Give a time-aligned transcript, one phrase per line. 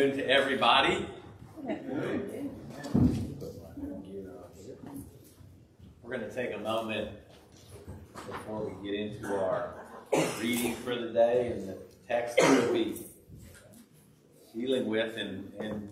[0.00, 1.06] Afternoon to everybody.
[6.02, 7.10] We're going to take a moment
[8.14, 9.74] before we get into our
[10.40, 11.76] reading for the day and the
[12.08, 13.02] text that we'll be
[14.54, 15.88] dealing with and, and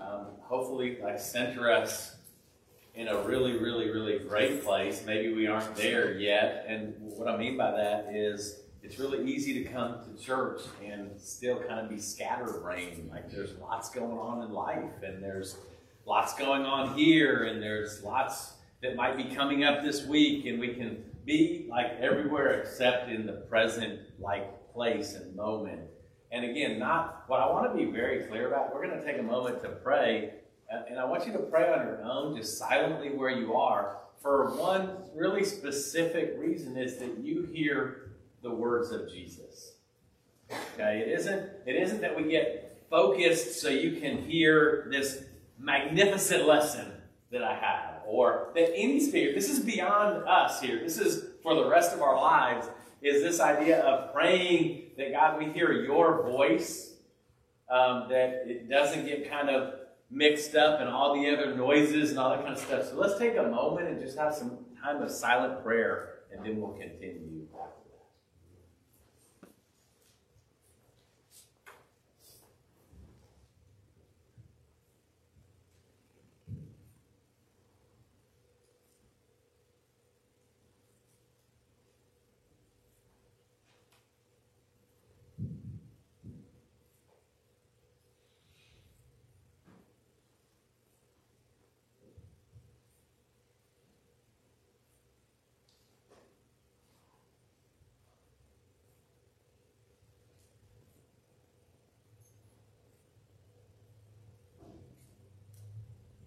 [0.00, 2.16] um, hopefully like center us
[2.94, 5.02] in a really, really, really great place.
[5.06, 6.66] Maybe we aren't there yet.
[6.68, 11.10] And what I mean by that is it's really easy to come to church and
[11.20, 13.10] still kind of be scatterbrained.
[13.10, 15.56] Like there's lots going on in life, and there's
[16.06, 20.60] lots going on here, and there's lots that might be coming up this week, and
[20.60, 25.80] we can be like everywhere except in the present like place and moment.
[26.30, 28.72] And again, not what I want to be very clear about.
[28.72, 30.30] We're going to take a moment to pray,
[30.70, 34.54] and I want you to pray on your own, just silently where you are, for
[34.54, 39.72] one really specific reason is that you hear the words of Jesus.
[40.74, 45.24] Okay, it isn't it isn't that we get focused so you can hear this
[45.58, 46.92] magnificent lesson
[47.32, 49.34] that I have, or that any speaker.
[49.34, 50.78] This is beyond us here.
[50.78, 52.68] This is for the rest of our lives.
[53.02, 56.94] Is this idea of praying that God, we hear Your voice,
[57.70, 59.74] um, that it doesn't get kind of
[60.10, 62.86] mixed up and all the other noises and all that kind of stuff.
[62.88, 66.60] So let's take a moment and just have some time of silent prayer, and then
[66.60, 67.35] we'll continue.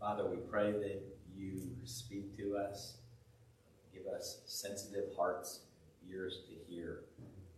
[0.09, 1.03] Father, we pray that
[1.37, 2.95] you speak to us,
[3.93, 5.59] give us sensitive hearts,
[6.09, 7.01] ears to hear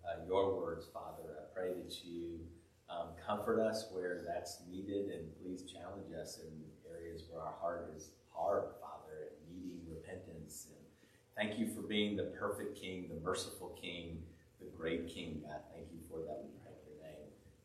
[0.06, 1.30] uh, your words, Father.
[1.40, 2.42] I pray that you
[2.90, 6.52] um, comfort us where that's needed and please challenge us in
[6.94, 10.68] areas where our heart is hard, Father, and needing repentance.
[10.76, 10.86] And
[11.38, 14.22] thank you for being the perfect King, the merciful King,
[14.60, 15.62] the great King, God.
[15.74, 16.44] Thank you for that.
[16.44, 16.74] We pray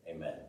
[0.07, 0.31] in your name.
[0.31, 0.39] Amen.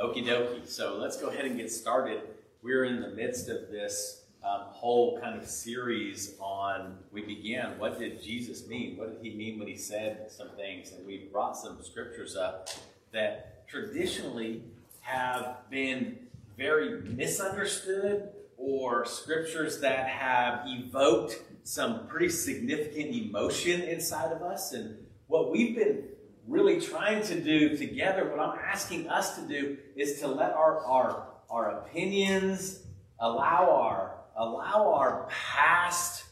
[0.00, 0.66] Okie dokie.
[0.66, 2.22] So let's go ahead and get started
[2.62, 7.98] we're in the midst of this um, whole kind of series on, we began, what
[7.98, 8.96] did Jesus mean?
[8.96, 10.92] What did he mean when he said some things?
[10.92, 12.68] And we brought some scriptures up
[13.12, 14.62] that traditionally
[15.00, 16.18] have been
[16.56, 24.72] very misunderstood or scriptures that have evoked some pretty significant emotion inside of us.
[24.72, 24.96] And
[25.26, 26.04] what we've been
[26.46, 30.84] really trying to do together, what I'm asking us to do, is to let our,
[30.84, 32.80] our our opinions,
[33.18, 36.24] allow our, allow our past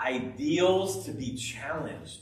[0.00, 2.20] ideals to be challenged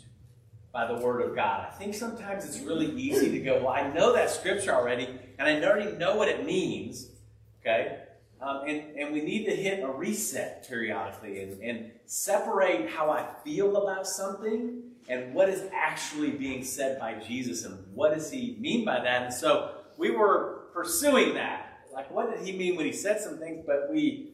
[0.72, 1.66] by the Word of God.
[1.70, 5.08] I think sometimes it's really easy to go, well, I know that scripture already,
[5.38, 7.10] and I already know what it means,
[7.60, 7.98] okay?
[8.40, 13.26] Um, and, and we need to hit a reset periodically and, and separate how I
[13.44, 18.56] feel about something and what is actually being said by Jesus and what does he
[18.58, 19.22] mean by that.
[19.22, 23.38] And so we were pursuing that like what did he mean when he said some
[23.38, 23.64] things?
[23.66, 24.32] But we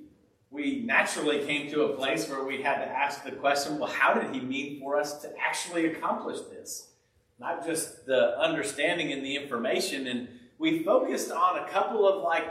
[0.51, 4.15] we naturally came to a place where we had to ask the question, well, how
[4.15, 6.93] did he mean for us to actually accomplish this?
[7.39, 10.07] Not just the understanding and the information.
[10.07, 10.29] And
[10.59, 12.47] we focused on a couple of like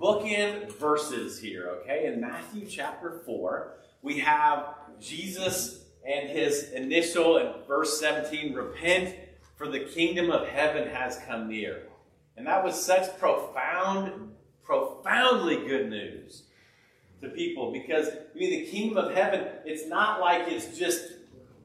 [0.00, 2.06] bookend verses here, okay?
[2.06, 9.14] In Matthew chapter 4, we have Jesus and his initial in verse 17 repent,
[9.56, 11.82] for the kingdom of heaven has come near.
[12.36, 14.31] And that was such profound
[14.72, 16.42] profoundly good news
[17.20, 21.12] to people because I mean the kingdom of heaven it's not like it's just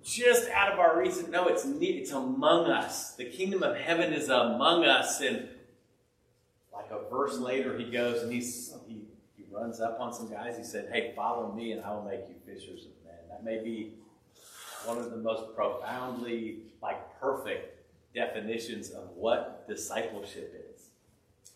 [0.04, 4.30] just out of our reason no it's it's among us the kingdom of heaven is
[4.30, 5.50] among us and
[6.77, 9.01] like a verse later, he goes and he's, he,
[9.36, 10.57] he runs up on some guys.
[10.57, 13.15] He said, Hey, follow me and I will make you fishers of men.
[13.30, 13.94] That may be
[14.86, 17.83] one of the most profoundly, like, perfect
[18.13, 20.66] definitions of what discipleship is.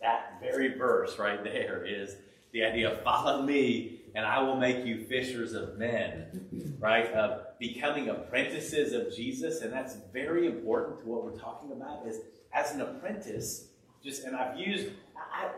[0.01, 2.15] That very verse right there is
[2.51, 7.11] the idea of follow me and I will make you fishers of men, right?
[7.13, 9.61] Of becoming apprentices of Jesus.
[9.61, 12.19] And that's very important to what we're talking about is
[12.53, 13.67] as an apprentice,
[14.03, 15.49] just, and I've used, I,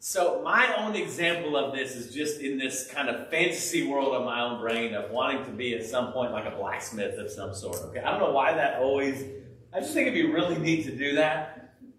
[0.00, 4.24] so my own example of this is just in this kind of fantasy world of
[4.24, 7.54] my own brain of wanting to be at some point like a blacksmith of some
[7.54, 7.76] sort.
[7.76, 9.22] Okay, I don't know why that always.
[9.72, 11.49] I just think it'd be really neat to do that,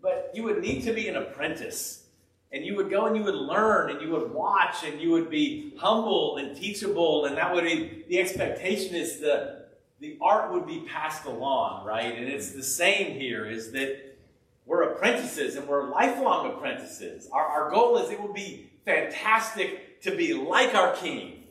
[0.01, 2.05] but you would need to be an apprentice,
[2.51, 5.29] and you would go and you would learn and you would watch and you would
[5.29, 9.61] be humble and teachable, and that would be the expectation is the
[9.99, 12.17] the art would be passed along, right?
[12.17, 14.17] And it's the same here is that
[14.65, 17.29] we're apprentices and we're lifelong apprentices.
[17.31, 21.43] Our, our goal is it would be fantastic to be like our king.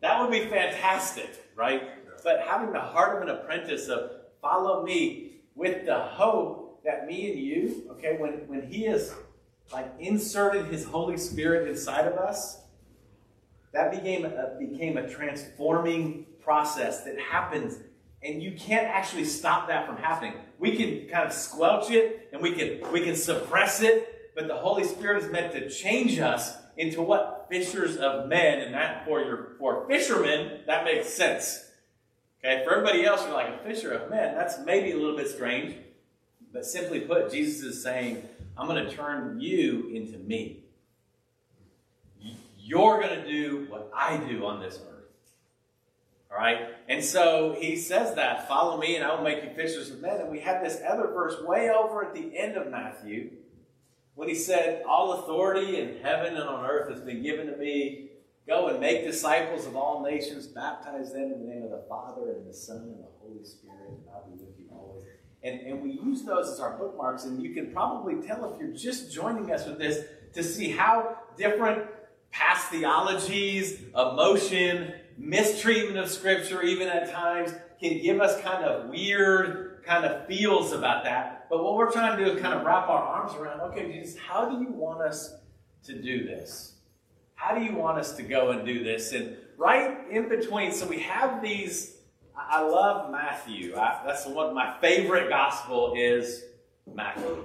[0.00, 1.82] That would be fantastic, right?
[2.24, 7.30] But having the heart of an apprentice of follow me with the hope that me
[7.30, 9.14] and you, okay, when, when he has
[9.72, 12.62] like inserted his Holy Spirit inside of us,
[13.72, 17.78] that became a, became a transforming process that happens
[18.22, 20.34] and you can't actually stop that from happening.
[20.58, 24.56] We can kind of squelch it and we can we can suppress it, but the
[24.56, 29.20] Holy Spirit is meant to change us into what fishers of men, and that for
[29.20, 31.66] your for fishermen that makes sense.
[32.44, 34.34] Okay, for everybody else, you're like a fisher of men.
[34.34, 35.76] That's maybe a little bit strange,
[36.52, 40.64] but simply put, Jesus is saying, "I'm going to turn you into me.
[42.58, 44.90] You're going to do what I do on this earth."
[46.30, 46.68] All right?
[46.88, 50.20] And so he says that, follow me and I will make you fishers of men.
[50.20, 53.30] And we have this other verse way over at the end of Matthew
[54.14, 58.10] when he said, All authority in heaven and on earth has been given to me.
[58.46, 62.32] Go and make disciples of all nations, baptize them in the name of the Father
[62.32, 64.49] and the Son and the Holy Spirit, and I'll be with.
[65.42, 68.74] And, and we use those as our bookmarks, and you can probably tell if you're
[68.74, 70.04] just joining us with this
[70.34, 71.88] to see how different
[72.30, 79.70] past theologies, emotion, mistreatment of Scripture, even at times, can give us kind of weird
[79.84, 81.46] kind of feels about that.
[81.48, 84.16] But what we're trying to do is kind of wrap our arms around okay, Jesus,
[84.18, 85.34] how do you want us
[85.84, 86.74] to do this?
[87.34, 89.12] How do you want us to go and do this?
[89.12, 91.96] And right in between, so we have these.
[92.48, 93.76] I love Matthew.
[93.76, 96.44] I, that's one my favorite gospel is
[96.92, 97.44] Matthew.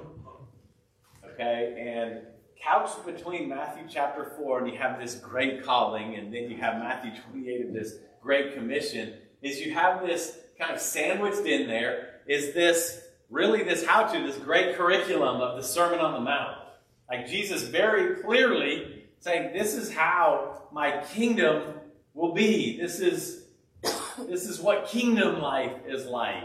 [1.33, 2.21] Okay, and
[2.61, 6.77] couched between Matthew chapter 4 and you have this great calling, and then you have
[6.79, 12.21] Matthew 28 of this great commission, is you have this kind of sandwiched in there,
[12.27, 16.57] is this really this how to, this great curriculum of the Sermon on the Mount.
[17.09, 21.75] Like Jesus very clearly saying, This is how my kingdom
[22.13, 22.77] will be.
[22.79, 23.44] This is
[23.81, 26.43] this is what kingdom life is like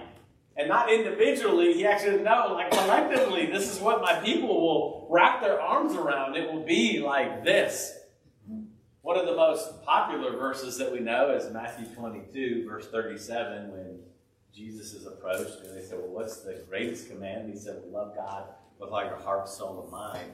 [0.60, 5.40] and not individually, he actually know, like collectively, this is what my people will wrap
[5.40, 6.36] their arms around.
[6.36, 7.96] It will be like this.
[9.00, 14.00] One of the most popular verses that we know is Matthew 22, verse 37, when
[14.54, 17.50] Jesus is approached and they said, Well, what's the greatest command?
[17.50, 18.44] He said, Love God
[18.78, 20.32] with all your heart, soul, and mind.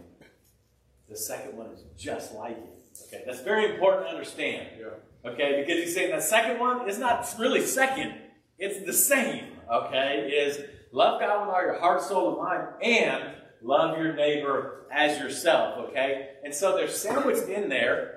[1.09, 2.75] The second one is just like it.
[3.09, 4.69] Okay, that's very important to understand.
[4.79, 5.31] Yeah.
[5.31, 8.15] Okay, because he's saying that second one is not really second,
[8.59, 10.61] it's the same okay, is
[10.93, 15.88] love God with all your heart, soul, and mind, and love your neighbor as yourself,
[15.88, 16.31] okay?
[16.45, 18.12] And so they're sandwiched in there.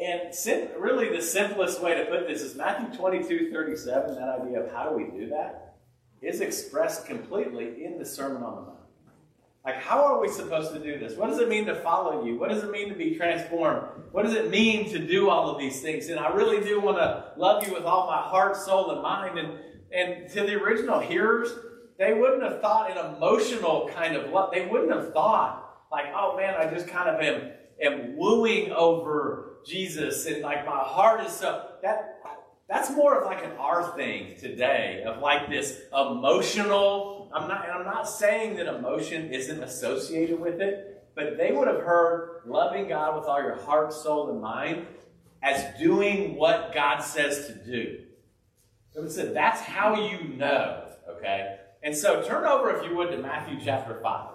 [0.00, 4.62] And sim- really, the simplest way to put this is Matthew 22 37, that idea
[4.62, 5.76] of how do we do that,
[6.20, 8.75] is expressed completely in the Sermon on the Mount.
[9.66, 11.18] Like, how are we supposed to do this?
[11.18, 12.38] What does it mean to follow you?
[12.38, 13.82] What does it mean to be transformed?
[14.12, 16.08] What does it mean to do all of these things?
[16.08, 19.36] And I really do want to love you with all my heart, soul, and mind.
[19.40, 19.58] And,
[19.92, 21.50] and to the original hearers,
[21.98, 24.52] they wouldn't have thought an emotional kind of love.
[24.52, 27.50] They wouldn't have thought, like, oh man, I just kind of am,
[27.82, 30.26] am wooing over Jesus.
[30.26, 31.70] And like my heart is so.
[31.82, 32.20] That,
[32.68, 37.15] that's more of like an our thing today, of like this emotional.
[37.32, 41.68] I'm not, and I'm not saying that emotion isn't associated with it, but they would
[41.68, 44.86] have heard loving God with all your heart, soul, and mind
[45.42, 48.00] as doing what God says to do.
[48.94, 51.58] It would say that's how you know, okay?
[51.82, 54.28] And so turn over, if you would, to Matthew chapter 5.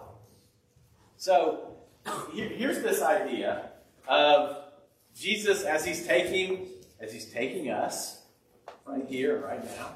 [1.18, 1.78] So
[2.34, 3.72] here's this idea
[4.08, 4.58] of
[5.16, 6.68] Jesus as he's taking,
[7.00, 8.24] as he's taking us
[8.86, 9.90] right here, right now.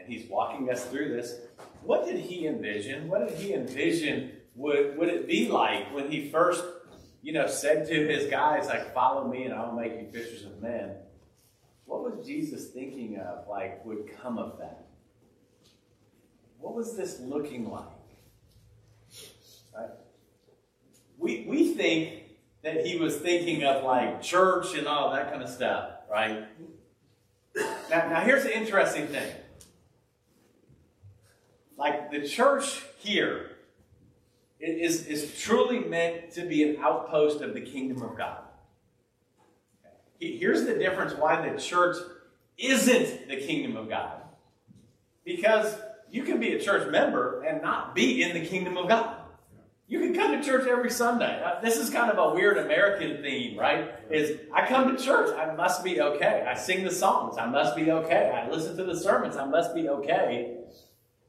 [0.00, 1.36] And he's walking us through this.
[1.82, 3.08] what did he envision?
[3.08, 6.64] What did he envision would, would it be like when he first,
[7.22, 10.60] you know, said to his guys, like, follow me and I'll make you fishers of
[10.60, 10.96] men?
[11.86, 14.86] What was Jesus thinking of, like, would come of that?
[16.58, 17.84] What was this looking like?
[19.76, 19.90] Right?
[21.18, 22.22] We, we think
[22.62, 26.44] that he was thinking of, like, church and all that kind of stuff, right?
[27.56, 29.32] Now, now here's the interesting thing.
[31.80, 33.52] Like, the church here
[34.60, 38.40] is, is truly meant to be an outpost of the kingdom of God.
[40.20, 41.96] Here's the difference why the church
[42.58, 44.20] isn't the kingdom of God.
[45.24, 45.74] Because
[46.10, 49.16] you can be a church member and not be in the kingdom of God.
[49.88, 51.42] You can come to church every Sunday.
[51.42, 53.94] Uh, this is kind of a weird American theme, right?
[54.10, 56.46] Is I come to church, I must be okay.
[56.46, 58.30] I sing the songs, I must be okay.
[58.30, 60.58] I listen to the sermons, I must be okay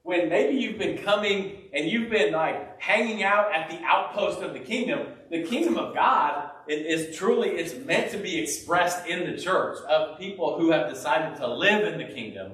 [0.03, 4.53] when maybe you've been coming and you've been like hanging out at the outpost of
[4.53, 9.37] the kingdom, the kingdom of God is truly it's meant to be expressed in the
[9.39, 12.53] church of people who have decided to live in the kingdom.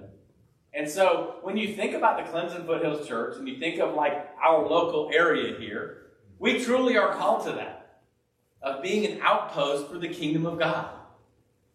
[0.73, 4.29] And so when you think about the Clemson Foothills Church and you think of like
[4.43, 6.07] our local area here,
[6.39, 8.01] we truly are called to that
[8.61, 10.89] of being an outpost for the kingdom of God.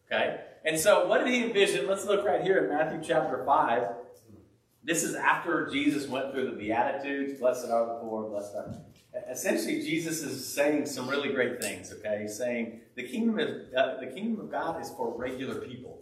[0.06, 0.40] Okay?
[0.64, 1.86] And so what did he envision?
[1.86, 3.82] Let's look right here in Matthew chapter 5.
[4.84, 7.38] This is after Jesus went through the Beatitudes.
[7.38, 8.74] Blessed are the poor, blessed are.
[9.30, 11.92] Essentially, Jesus is saying some really great things.
[11.92, 15.98] Okay, he's saying the kingdom of uh, the kingdom of God is for regular people.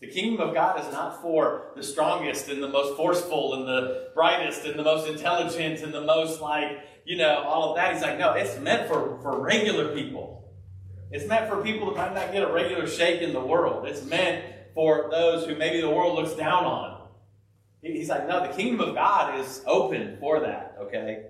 [0.00, 4.10] The kingdom of God is not for the strongest and the most forceful and the
[4.14, 7.92] brightest and the most intelligent and the most like you know all of that.
[7.92, 10.48] He's like, no, it's meant for for regular people.
[11.10, 13.88] It's meant for people that might not get a regular shake in the world.
[13.88, 14.44] It's meant
[14.74, 16.97] for those who maybe the world looks down on.
[17.80, 21.26] He's like, no, the kingdom of God is open for that, okay?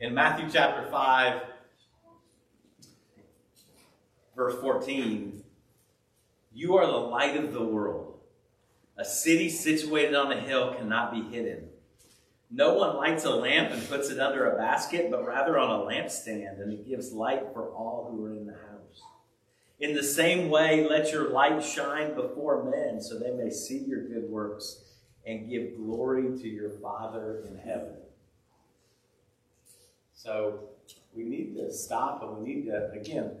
[0.00, 1.42] In Matthew chapter 5,
[4.34, 5.44] verse 14,
[6.52, 8.18] you are the light of the world.
[8.98, 11.68] A city situated on a hill cannot be hidden.
[12.50, 15.84] No one lights a lamp and puts it under a basket, but rather on a
[15.84, 19.02] lampstand, and it gives light for all who are in the house.
[19.78, 24.02] In the same way, let your light shine before men so they may see your
[24.08, 24.85] good works
[25.26, 27.96] and give glory to your Father in heaven.
[30.14, 30.60] So
[31.14, 33.32] we need to stop and we need to, again,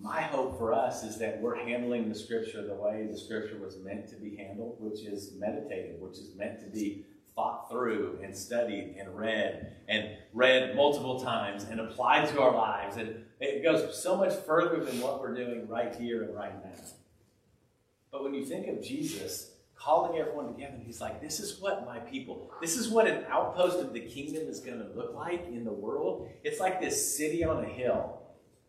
[0.00, 3.78] my hope for us is that we're handling the scripture the way the scripture was
[3.78, 7.04] meant to be handled, which is meditated, which is meant to be
[7.34, 12.96] thought through and studied and read and read multiple times and applied to our lives.
[12.96, 16.84] And it goes so much further than what we're doing right here and right now.
[18.10, 19.51] But when you think of Jesus,
[19.82, 20.74] calling everyone together.
[20.74, 24.00] And he's like, This is what my people, this is what an outpost of the
[24.00, 26.28] kingdom is going to look like in the world.
[26.44, 28.20] It's like this city on a hill,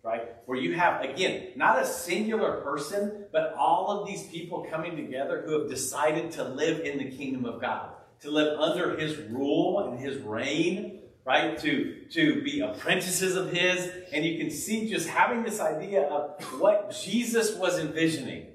[0.03, 0.35] right?
[0.45, 5.43] Where you have, again, not a singular person, but all of these people coming together
[5.45, 7.91] who have decided to live in the kingdom of God,
[8.21, 10.99] to live under his rule and his reign.
[11.25, 11.57] Right?
[11.59, 13.89] To, to be apprentices of his.
[14.11, 18.47] And you can see just having this idea of what Jesus was envisioning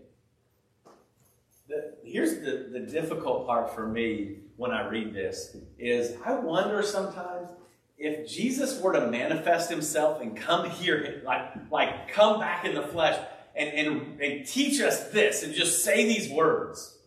[2.18, 7.50] here's the, the difficult part for me when I read this is I wonder sometimes
[7.96, 12.82] if Jesus were to manifest himself and come here, like, like come back in the
[12.82, 13.16] flesh
[13.54, 16.98] and, and, and teach us this and just say these words,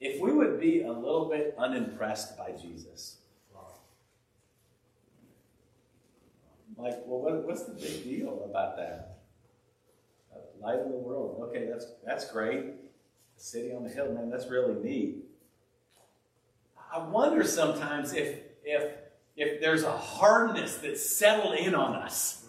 [0.00, 3.18] if we would be a little bit unimpressed by Jesus.
[6.76, 9.18] Like, well, what, what's the big deal about that?
[10.60, 11.40] Light of the world.
[11.48, 12.83] Okay, that's that's great
[13.36, 15.24] city on the hill, man, that's really neat.
[16.92, 18.92] I wonder sometimes if if
[19.36, 22.44] if there's a hardness that's settled in on us.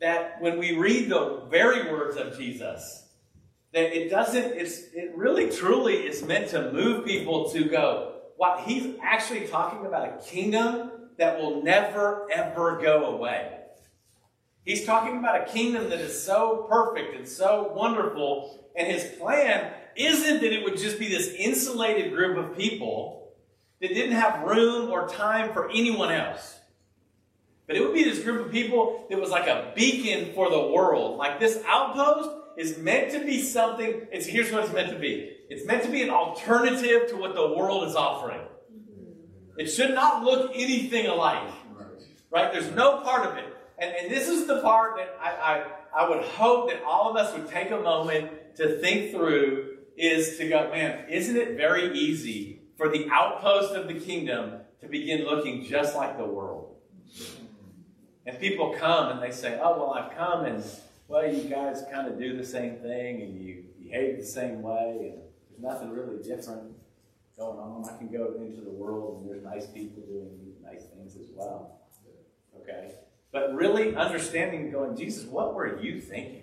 [0.00, 3.06] That when we read the very words of Jesus,
[3.72, 8.60] that it doesn't, it's it really truly is meant to move people to go, wow,
[8.66, 13.60] he's actually talking about a kingdom that will never ever go away.
[14.64, 19.72] He's talking about a kingdom that is so perfect and so wonderful and his plan
[19.96, 23.32] isn't that it would just be this insulated group of people
[23.80, 26.58] that didn't have room or time for anyone else.
[27.66, 30.68] But it would be this group of people that was like a beacon for the
[30.68, 31.18] world.
[31.18, 35.36] Like this outpost is meant to be something, it's here's what it's meant to be.
[35.48, 38.40] It's meant to be an alternative to what the world is offering.
[39.56, 41.52] It should not look anything alike.
[42.30, 42.52] Right?
[42.52, 43.44] There's no part of it.
[43.78, 45.64] And, and this is the part that I,
[45.94, 49.78] I, I would hope that all of us would take a moment to think through
[49.96, 54.88] is to go, man, isn't it very easy for the outpost of the kingdom to
[54.88, 56.74] begin looking just like the world.
[58.26, 60.64] And people come and they say, Oh, well, I've come and,
[61.08, 65.12] well, you guys kind of do the same thing and you behave the same way
[65.12, 66.74] and there's nothing really different
[67.36, 67.84] going on.
[67.88, 71.80] I can go into the world and there's nice people doing nice things as well.
[72.60, 72.94] Okay?
[73.32, 76.41] But really understanding going, Jesus, what were you thinking?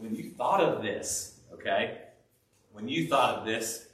[0.00, 1.98] When, you thought of this, okay?
[2.72, 3.86] When you thought of this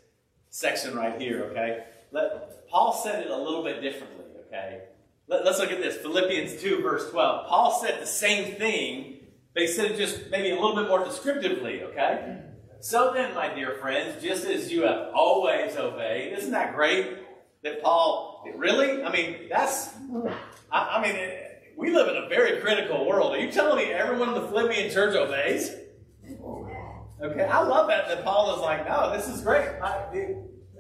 [0.51, 1.85] section right here, okay?
[2.13, 4.83] Let, Paul said it a little bit differently, okay?
[5.29, 7.47] Let, us look at this Philippians 2, verse 12.
[7.47, 9.19] Paul said the same thing,
[9.53, 12.39] but he said it just maybe a little bit more descriptively, okay?
[12.81, 17.19] So then, my dear friends, just as you have always obeyed, isn't that great
[17.63, 19.05] that Paul, really?
[19.05, 19.91] I mean, that's,
[20.71, 23.33] I, I mean, it, we live in a very critical world.
[23.35, 25.71] Are you telling me everyone in the Philippian church obeys?
[27.23, 29.79] Okay, I love that that Paul is like, no, this is great.
[29.81, 30.07] My,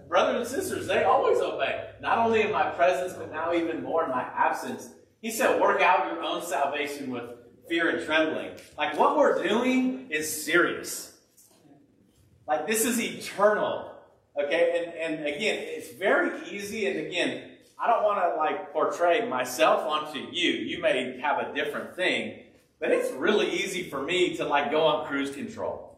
[0.08, 1.90] brothers and sisters, they always obey.
[2.00, 4.90] Not only in my presence, but now even more in my absence.
[5.20, 7.22] He said, work out your own salvation with
[7.68, 8.50] fear and trembling.
[8.76, 11.16] Like what we're doing is serious.
[12.48, 13.92] Like this is eternal.
[14.36, 19.28] Okay, and, and again, it's very easy, and again, I don't want to like portray
[19.28, 20.50] myself onto you.
[20.50, 22.40] You may have a different thing,
[22.80, 25.91] but it's really easy for me to like go on cruise control.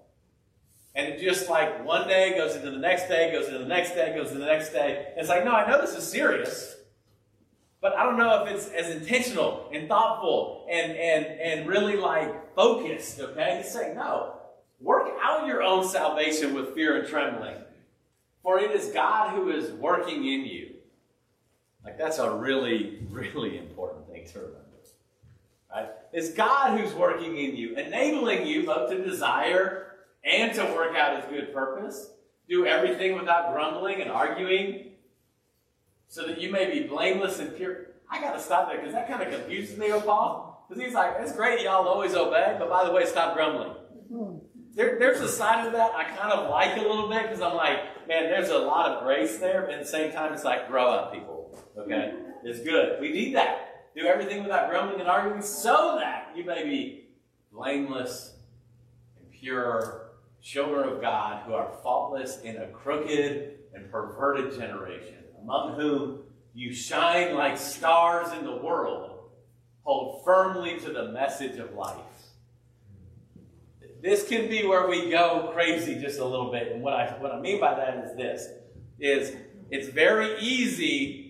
[0.94, 3.94] And it just like one day goes into the next day, goes into the next
[3.94, 5.08] day, goes into the next day.
[5.10, 6.76] And it's like, no, I know this is serious,
[7.80, 12.54] but I don't know if it's as intentional and thoughtful and and and really like
[12.54, 13.18] focused.
[13.18, 14.34] Okay, he's saying, no,
[14.80, 17.56] work out your own salvation with fear and trembling,
[18.42, 20.74] for it is God who is working in you.
[21.84, 24.60] Like that's a really really important thing to remember.
[25.74, 25.88] Right?
[26.12, 29.93] It's God who's working in you, enabling you both to desire
[30.24, 32.10] and to work out his good purpose.
[32.48, 34.92] Do everything without grumbling and arguing,
[36.08, 37.86] so that you may be blameless and pure.
[38.10, 40.66] I got to stop there because that kind of confuses me Paul.
[40.68, 43.74] Because he's like, it's great, y'all always obey, but by the way, stop grumbling.
[44.74, 47.54] There, there's a side of that I kind of like a little bit because I'm
[47.54, 50.68] like, man, there's a lot of grace there, but at the same time, it's like,
[50.68, 51.58] grow up, people.
[51.78, 52.12] Okay?
[52.44, 53.00] It's good.
[53.00, 53.92] We need that.
[53.96, 57.08] Do everything without grumbling and arguing so that you may be
[57.52, 58.34] blameless
[59.18, 60.03] and pure
[60.44, 66.72] children of God who are faultless in a crooked and perverted generation, among whom you
[66.72, 69.30] shine like stars in the world,
[69.82, 71.98] hold firmly to the message of life.
[74.02, 76.72] This can be where we go crazy just a little bit.
[76.72, 78.48] And what I, what I mean by that is this,
[79.00, 79.34] is
[79.70, 81.24] it's very easy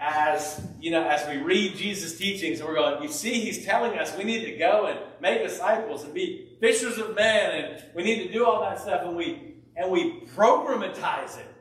[0.00, 3.96] as you know as we read jesus teachings and we're going you see he's telling
[3.96, 8.02] us we need to go and make disciples and be fishers of men and we
[8.02, 11.54] need to do all that stuff and we and we programatize it.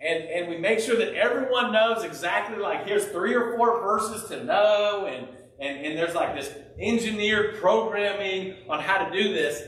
[0.00, 4.28] And and we make sure that everyone knows exactly like here's three or four verses
[4.28, 5.26] to know and
[5.58, 9.62] and, and there's like this engineered programming on how to do this.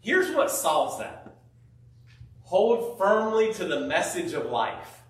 [0.00, 1.34] Here's what solves that.
[2.42, 5.02] Hold firmly to the message of life.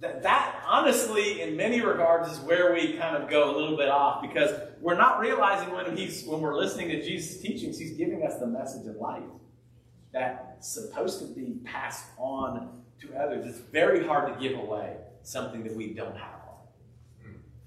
[0.00, 3.88] That, that honestly, in many regards, is where we kind of go a little bit
[3.88, 4.50] off because
[4.80, 8.46] we're not realizing when he's when we're listening to Jesus' teachings, he's giving us the
[8.46, 9.22] message of life
[10.12, 13.46] that's supposed to be passed on to others.
[13.46, 16.36] It's very hard to give away something that we don't have.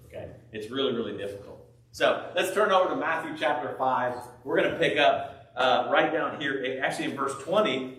[0.05, 0.29] Okay?
[0.51, 1.65] It's really, really difficult.
[1.91, 4.15] So let's turn over to Matthew chapter 5.
[4.43, 7.97] We're going to pick up uh, right down here, actually in verse 20.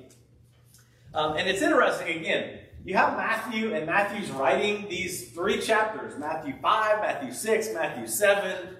[1.12, 6.54] Um, and it's interesting, again, you have Matthew, and Matthew's writing these three chapters Matthew
[6.60, 8.76] 5, Matthew 6, Matthew 7.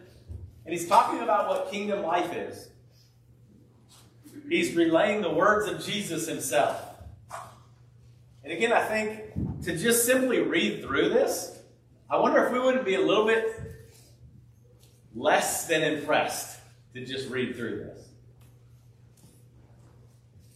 [0.64, 2.68] And he's talking about what kingdom life is.
[4.48, 6.80] He's relaying the words of Jesus himself.
[8.42, 11.60] And again, I think to just simply read through this,
[12.08, 13.46] I wonder if we wouldn't be a little bit
[15.14, 16.58] less than impressed
[16.94, 18.08] to just read through this.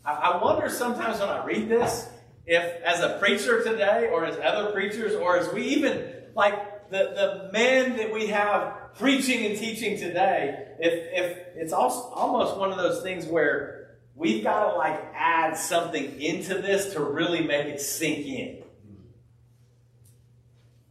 [0.04, 2.10] I wonder sometimes when I read this,
[2.46, 6.04] if as a preacher today or as other preachers or as we even
[6.34, 12.08] like the, the men that we have preaching and teaching today if, if it's also
[12.10, 17.00] almost one of those things where we've got to like add something into this to
[17.00, 18.62] really make it sink in.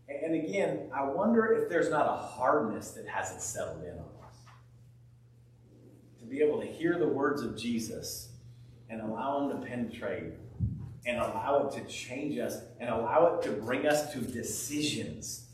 [0.07, 4.35] And again i wonder if there's not a hardness that hasn't settled in on us.
[6.21, 8.29] To be able to hear the words of jesus
[8.89, 10.33] and allow them to penetrate
[11.05, 15.45] and allow it to change us and allow it to bring us to decisions.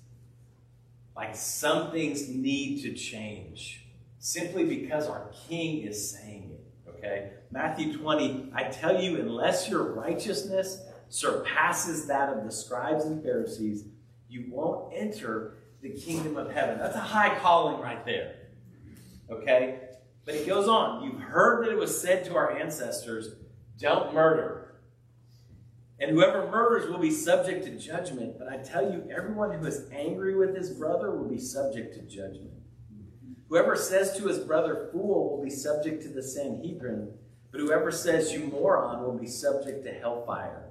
[1.15, 3.85] Like some things need to change
[4.19, 7.31] simply because our King is saying it, okay?
[7.51, 13.85] Matthew 20, I tell you, unless your righteousness surpasses that of the scribes and Pharisees,
[14.29, 16.77] you won't enter the kingdom of heaven.
[16.77, 18.35] That's a high calling right there.
[19.31, 19.79] Okay?
[20.25, 21.03] But it goes on.
[21.03, 23.33] You've heard that it was said to our ancestors,
[23.79, 24.75] don't murder.
[26.01, 28.39] And whoever murders will be subject to judgment.
[28.39, 32.01] But I tell you, everyone who is angry with his brother will be subject to
[32.01, 32.53] judgment.
[33.49, 37.12] Whoever says to his brother, fool, will be subject to the Sanhedrin.
[37.51, 40.69] But whoever says you moron will be subject to hellfire.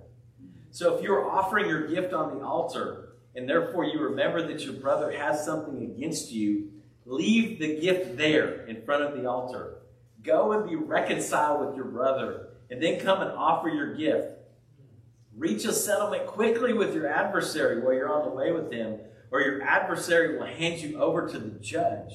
[0.71, 4.75] So if you're offering your gift on the altar, and therefore you remember that your
[4.75, 6.71] brother has something against you,
[7.05, 9.79] leave the gift there in front of the altar.
[10.23, 14.38] Go and be reconciled with your brother, and then come and offer your gift.
[15.39, 18.99] Reach a settlement quickly with your adversary while you're on the way with him,
[19.31, 22.13] or your adversary will hand you over to the judge,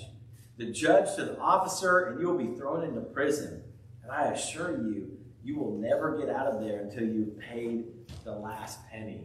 [0.57, 3.63] the judge to the officer, and you will be thrown into prison.
[4.03, 7.85] And I assure you, you will never get out of there until you've paid
[8.25, 9.21] the last penny.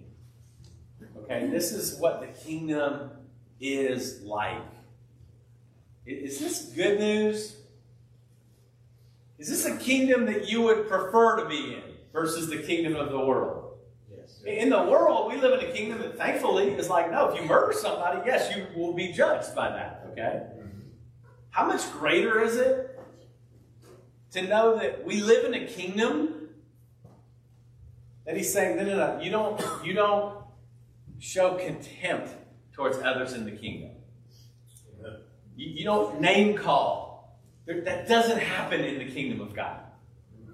[1.17, 3.11] Okay, this is what the kingdom
[3.61, 4.63] is like.
[6.07, 7.57] Is this good news?
[9.39, 11.83] Is this a kingdom that you would prefer to be in
[12.13, 13.67] versus the kingdom of the world?
[14.49, 17.47] In the world, we live in a kingdom that thankfully is like, no, if you
[17.47, 20.43] murder somebody, yes, you will be judged by that, okay?
[21.51, 22.99] How much greater is it
[24.31, 26.49] to know that we live in a kingdom
[28.25, 30.39] that he's saying, no, no, no, you don't, you don't
[31.19, 32.31] show contempt
[32.73, 33.91] towards others in the kingdom.
[35.57, 37.39] You, you don't name call.
[37.67, 39.81] That doesn't happen in the kingdom of God.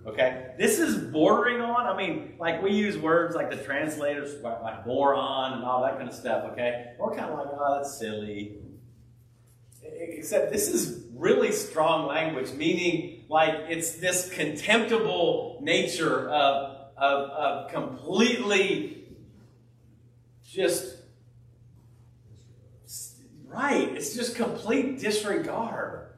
[0.06, 0.52] Okay?
[0.58, 5.54] This is bordering on, I mean, like we use words like the translators, like, moron
[5.54, 6.92] and all that kind of stuff, okay?
[6.98, 8.58] We're kind of like, oh, that's silly.
[9.82, 17.70] Except this is really strong language, meaning like it's this contemptible nature of, of, of
[17.70, 19.04] completely
[20.44, 20.96] just
[23.46, 23.88] right.
[23.94, 26.13] It's just complete disregard.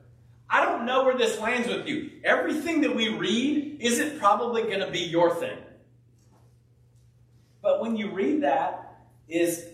[0.49, 2.11] I don't know where this lands with you.
[2.25, 5.59] Everything that we read isn't probably going to be your thing.
[7.63, 8.87] But when you read that,
[9.29, 9.67] is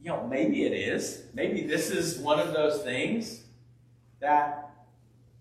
[0.00, 1.24] you know maybe it is.
[1.34, 3.42] Maybe this is one of those things
[4.20, 4.70] that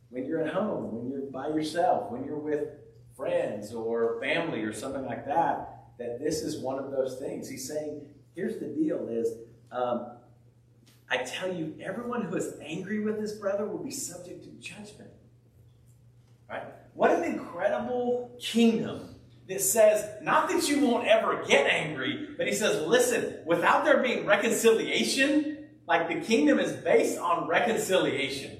[0.09, 2.69] when you're at home, when you're by yourself, when you're with
[3.15, 7.49] friends or family or something like that, that this is one of those things.
[7.49, 8.01] He's saying,
[8.35, 9.33] here's the deal: is
[9.71, 10.16] um,
[11.09, 15.11] I tell you, everyone who is angry with his brother will be subject to judgment.
[16.49, 16.63] Right?
[16.93, 19.15] What an incredible kingdom
[19.47, 24.03] that says, not that you won't ever get angry, but he says, listen, without there
[24.03, 28.57] being reconciliation, like the kingdom is based on reconciliation.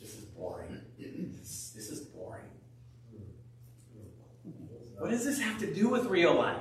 [0.00, 0.80] This is boring.
[0.98, 2.44] This, this is boring.
[4.96, 6.56] What does this have to do with real life?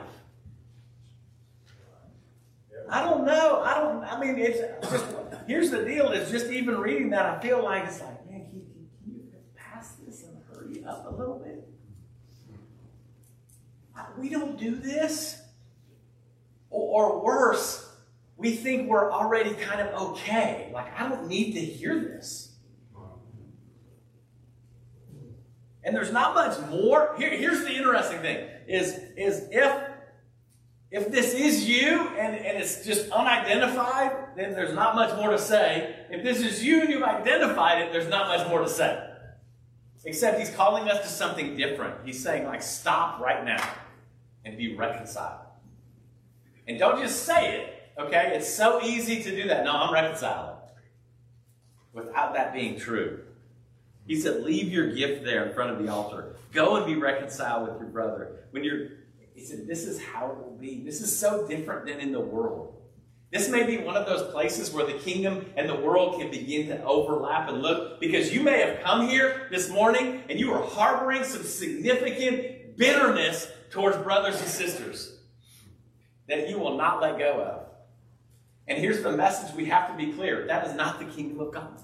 [2.89, 3.61] I don't know.
[3.63, 4.03] I don't.
[4.03, 5.05] I mean, it's just.
[5.47, 8.61] Here's the deal: is just even reading that, I feel like it's like, man, can,
[8.61, 9.21] can, can you
[9.55, 11.67] pass this and hurry up a little bit?
[14.17, 15.41] We don't do this,
[16.69, 17.89] or, or worse,
[18.37, 20.69] we think we're already kind of okay.
[20.73, 22.55] Like I don't need to hear this.
[25.83, 27.15] And there's not much more.
[27.17, 29.88] Here, here's the interesting thing: is is if
[30.91, 35.37] if this is you and, and it's just unidentified, then there's not much more to
[35.37, 35.95] say.
[36.09, 39.05] If this is you and you've identified it, there's not much more to say.
[40.03, 41.95] Except he's calling us to something different.
[42.05, 43.63] He's saying, like, stop right now
[44.45, 45.41] and be reconciled.
[46.67, 48.31] And don't just say it, okay?
[48.35, 49.65] It's so easy to do that.
[49.65, 50.55] No, I'm reconciled.
[51.93, 53.25] Without that being true.
[54.07, 56.35] He said, leave your gift there in front of the altar.
[56.51, 58.47] Go and be reconciled with your brother.
[58.51, 58.87] When you're
[59.39, 60.83] he said, This is how it will be.
[60.83, 62.75] This is so different than in the world.
[63.31, 66.67] This may be one of those places where the kingdom and the world can begin
[66.67, 70.61] to overlap and look, because you may have come here this morning and you are
[70.61, 75.19] harboring some significant bitterness towards brothers and sisters
[76.27, 77.65] that you will not let go of.
[78.67, 81.53] And here's the message we have to be clear that is not the kingdom of
[81.53, 81.81] God.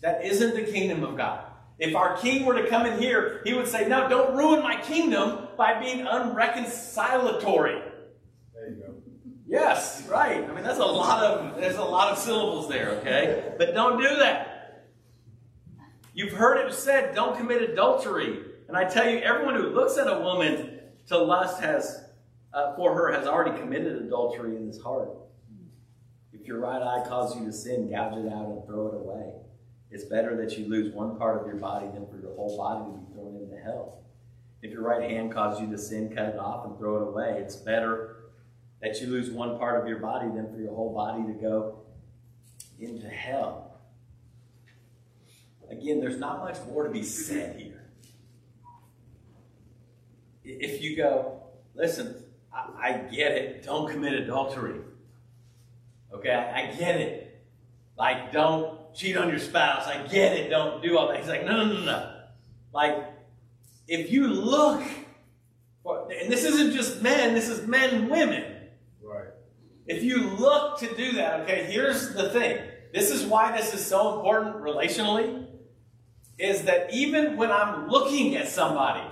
[0.00, 1.44] That isn't the kingdom of God.
[1.78, 4.80] If our king were to come in here, he would say, No, don't ruin my
[4.80, 7.82] kingdom by being unreconcilatory.
[8.54, 8.94] There you go.
[9.46, 10.42] Yes, right.
[10.42, 13.54] I mean, that's a lot of there's a lot of syllables there, okay?
[13.58, 14.54] But don't do that.
[16.14, 18.38] You've heard it said, don't commit adultery.
[18.68, 22.04] And I tell you, everyone who looks at a woman to lust has,
[22.52, 25.10] uh, for her, has already committed adultery in his heart.
[26.32, 29.32] If your right eye causes you to sin, gouge it out and throw it away.
[29.94, 32.84] It's better that you lose one part of your body than for your whole body
[32.84, 34.02] to be thrown into hell.
[34.60, 37.38] If your right hand causes you to sin, cut it off and throw it away.
[37.40, 38.16] It's better
[38.82, 41.78] that you lose one part of your body than for your whole body to go
[42.80, 43.76] into hell.
[45.70, 47.84] Again, there's not much more to be said here.
[50.42, 51.40] If you go,
[51.76, 52.16] listen,
[52.52, 54.80] I, I get it, don't commit adultery.
[56.12, 57.44] Okay, I get it.
[57.96, 59.86] Like, don't cheat on your spouse.
[59.86, 61.18] I get it, don't do all that.
[61.18, 62.10] He's like, no, no, no, no.
[62.72, 62.96] Like,
[63.86, 64.82] if you look,
[65.82, 68.44] for, and this isn't just men, this is men and women.
[69.02, 69.28] Right.
[69.86, 72.58] If you look to do that, okay, here's the thing.
[72.92, 75.46] This is why this is so important relationally,
[76.38, 79.06] is that even when I'm looking at somebody,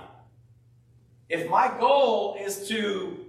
[1.29, 3.25] if my goal is to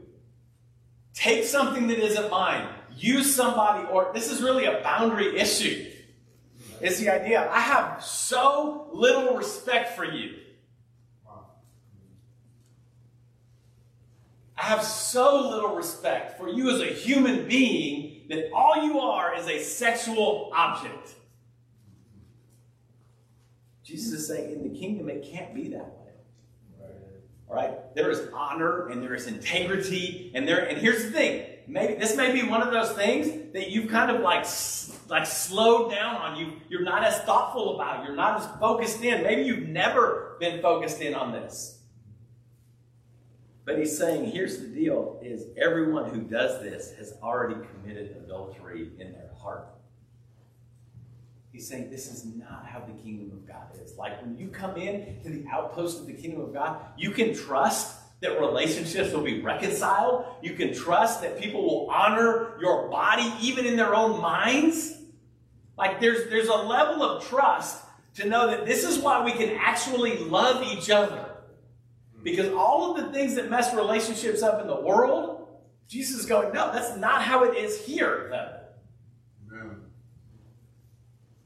[1.13, 5.91] take something that isn't mine, use somebody, or this is really a boundary issue,
[6.85, 10.35] is the idea I have so little respect for you.
[14.57, 19.35] I have so little respect for you as a human being that all you are
[19.35, 21.15] is a sexual object.
[23.83, 26.89] Jesus is saying in the kingdom it can't be that way.
[27.49, 27.95] All right?
[27.95, 31.47] There is honor and there is integrity and there and here's the thing.
[31.67, 34.47] Maybe this may be one of those things that you've kind of like
[35.09, 36.53] like slowed down on you.
[36.69, 38.05] You're not as thoughtful about.
[38.05, 39.23] You're not as focused in.
[39.23, 41.81] Maybe you've never been focused in on this.
[43.65, 48.91] But he's saying, here's the deal: is everyone who does this has already committed adultery
[48.99, 49.69] in their heart.
[51.51, 53.97] He's saying this is not how the kingdom of God is.
[53.97, 57.33] Like when you come in to the outpost of the kingdom of God, you can
[57.33, 60.25] trust that relationships will be reconciled.
[60.43, 64.97] You can trust that people will honor your body even in their own minds.
[65.77, 69.51] Like there's there's a level of trust to know that this is why we can
[69.61, 71.31] actually love each other.
[72.23, 75.47] Because all of the things that mess relationships up in the world,
[75.89, 79.57] Jesus is going, no, that's not how it is here, though.
[79.59, 79.77] Amen.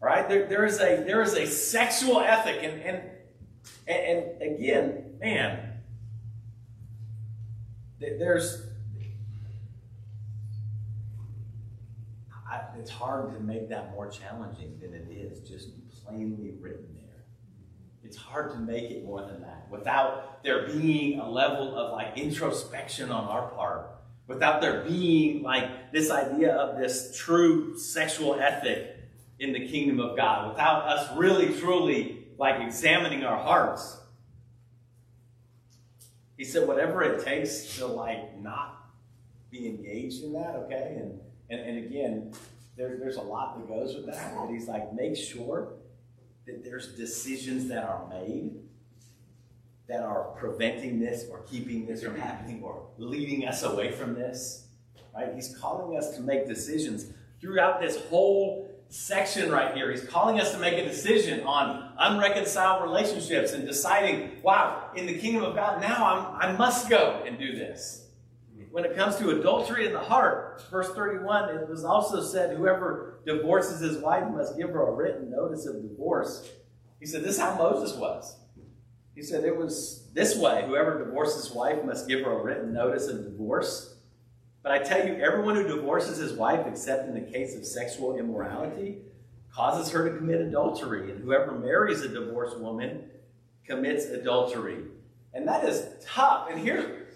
[0.01, 0.29] Right?
[0.29, 3.03] There, there is a there is a sexual ethic, and and
[3.89, 5.68] and, and again, man,
[8.01, 8.63] there's
[12.51, 15.69] I, it's hard to make that more challenging than it is just
[16.05, 17.25] plainly written there.
[18.03, 22.17] It's hard to make it more than that without there being a level of like
[22.17, 23.91] introspection on our part,
[24.27, 28.97] without there being like this idea of this true sexual ethic
[29.39, 33.99] in the kingdom of God, without us really truly like examining our hearts.
[36.39, 38.87] He said, whatever it takes to like not
[39.51, 40.97] be engaged in that, okay?
[40.97, 41.21] And
[41.51, 42.33] and, and again,
[42.77, 44.35] there, there's a lot that goes with that.
[44.37, 45.75] But he's like, make sure
[46.47, 48.57] that there's decisions that are made
[49.89, 54.67] that are preventing this or keeping this from happening or leading us away from this.
[55.15, 55.35] Right?
[55.35, 57.07] He's calling us to make decisions
[57.41, 59.91] throughout this whole section right here.
[59.91, 65.19] He's calling us to make a decision on unreconciled relationships and deciding, wow, in the
[65.19, 68.07] kingdom of God, now I'm, I must go and do this.
[68.71, 73.21] When it comes to adultery in the heart, verse 31, it was also said, whoever
[73.27, 76.49] divorces his wife must give her a written notice of divorce.
[77.01, 78.37] He said, this is how Moses was.
[79.19, 82.73] He said it was this way whoever divorces his wife must give her a written
[82.73, 83.97] notice of divorce.
[84.63, 88.17] But I tell you, everyone who divorces his wife, except in the case of sexual
[88.17, 88.99] immorality,
[89.53, 91.11] causes her to commit adultery.
[91.11, 93.05] And whoever marries a divorced woman
[93.67, 94.85] commits adultery.
[95.35, 96.51] And that is tough.
[96.51, 97.07] And here,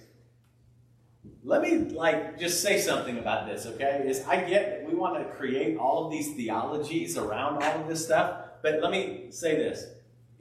[1.45, 4.05] let me like just say something about this, okay?
[4.07, 7.89] Is I get that we want to create all of these theologies around all of
[7.89, 9.87] this stuff, but let me say this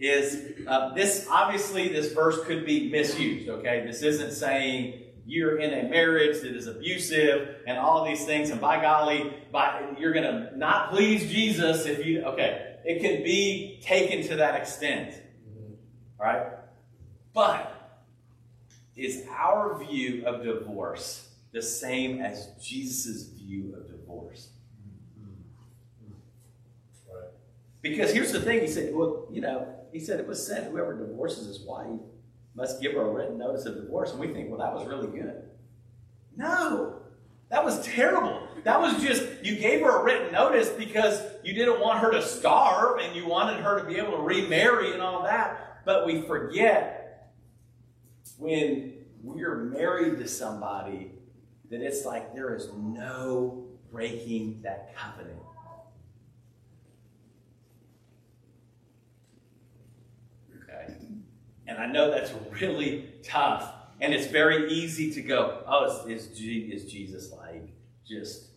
[0.02, 5.74] is uh, this obviously this verse could be misused okay this isn't saying you're in
[5.74, 10.26] a marriage that is abusive and all these things and by golly by, you're going
[10.26, 15.16] to not please jesus if you okay it can be taken to that extent
[16.20, 16.48] all right?
[17.34, 18.04] But
[18.96, 24.50] is our view of divorce the same as jesus' view of divorce?
[25.20, 26.12] Mm-hmm.
[26.12, 27.28] Mm-hmm.
[27.82, 30.98] Because here's the thing he said well you know he said it was said whoever
[30.98, 32.00] divorces his wife
[32.56, 34.12] must give her a written notice of divorce.
[34.12, 35.44] And we think, well, that was really good.
[36.36, 37.02] No,
[37.50, 38.48] that was terrible.
[38.64, 42.22] That was just, you gave her a written notice because you didn't want her to
[42.22, 45.82] starve and you wanted her to be able to remarry and all that.
[45.86, 47.32] But we forget
[48.38, 51.12] when we're married to somebody
[51.70, 55.41] that it's like there is no breaking that covenant.
[61.80, 63.74] I know that's really tough.
[64.00, 67.70] And it's very easy to go, oh, is, is, is Jesus like
[68.08, 68.48] just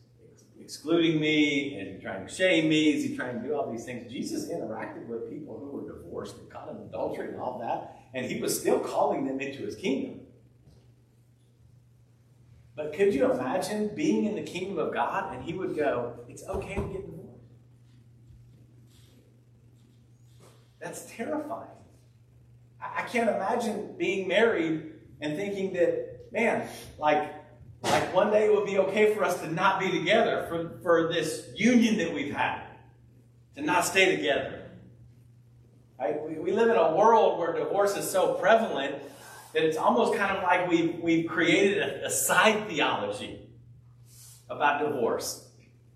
[0.58, 1.94] excluding me?
[1.94, 2.94] He trying to shame me?
[2.94, 4.10] Is he trying to do all these things?
[4.10, 8.24] Jesus interacted with people who were divorced and caught in adultery and all that, and
[8.24, 10.20] he was still calling them into his kingdom.
[12.76, 16.42] But could you imagine being in the kingdom of God and he would go, It's
[16.44, 17.40] okay to get divorced?
[20.80, 21.68] That's terrifying.
[22.96, 26.68] I can't imagine being married and thinking that, man,
[26.98, 27.32] like,
[27.82, 31.12] like one day it would be okay for us to not be together, for, for
[31.12, 32.62] this union that we've had,
[33.56, 34.62] to not stay together.
[35.98, 36.20] Right?
[36.28, 38.96] We, we live in a world where divorce is so prevalent
[39.52, 43.40] that it's almost kind of like we've, we've created a, a side theology
[44.50, 45.48] about divorce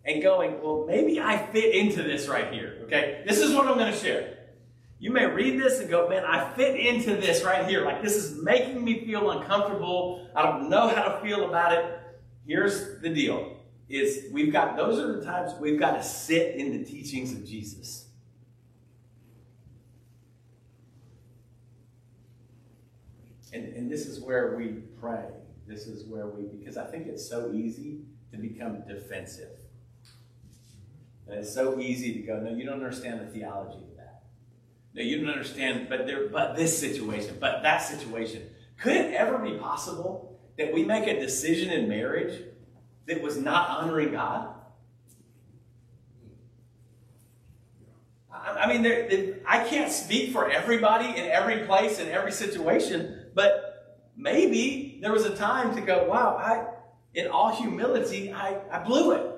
[0.05, 2.79] and going, well, maybe I fit into this right here.
[2.85, 3.23] Okay?
[3.27, 4.38] This is what I'm going to share.
[5.01, 7.85] You may read this and go, man, I fit into this right here.
[7.85, 10.29] Like, this is making me feel uncomfortable.
[10.35, 12.01] I don't know how to feel about it.
[12.47, 13.55] Here's the deal
[13.89, 17.47] is we've got those are the times we've got to sit in the teachings of
[17.47, 18.07] Jesus.
[23.53, 25.25] And, and this is where we pray.
[25.67, 29.57] This is where we, because I think it's so easy to become defensive.
[31.27, 33.88] And it's so easy to go, no, you don't understand the theology.
[35.05, 38.43] You don't understand, but there, but this situation, but that situation.
[38.79, 42.43] Could it ever be possible that we make a decision in marriage
[43.07, 44.55] that was not honoring God?
[48.31, 54.07] I mean, there, I can't speak for everybody in every place in every situation, but
[54.17, 56.67] maybe there was a time to go, wow, I,
[57.15, 59.35] in all humility, I, I blew it.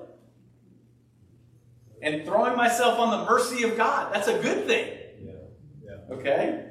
[2.01, 4.97] And throwing myself on the mercy of God, that's a good thing.
[6.11, 6.65] Okay?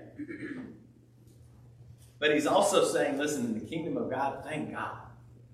[2.18, 4.98] But he's also saying, listen, in the kingdom of God, thank God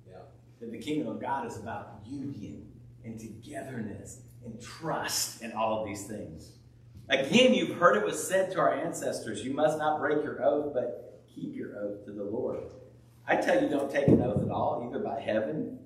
[0.09, 0.17] yeah.
[0.61, 2.67] that the kingdom of God is about union
[3.05, 6.51] and togetherness and trust and all of these things.
[7.09, 10.75] Again, you've heard it was said to our ancestors, you must not break your oath,
[10.75, 12.65] but keep your oath to the Lord.
[13.29, 15.79] I tell you, don't take an oath at all, either by heaven,